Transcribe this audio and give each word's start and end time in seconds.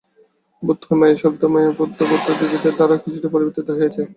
বোধ 0.63 0.79
হয়, 0.83 0.97
মায়া-শব্দ 1.01 1.41
বা 1.43 1.51
মায়াবাদ 1.53 1.77
বৌদ্ধদিগের 2.01 2.73
দ্বারাও 2.77 3.03
কিছুটা 3.03 3.27
পরিবর্তিত 3.33 3.67
হইয়াছে। 3.71 4.01